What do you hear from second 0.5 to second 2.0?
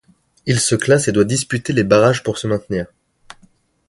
se classe et doit disputer les